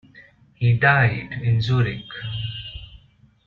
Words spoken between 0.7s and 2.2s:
died in Zurich.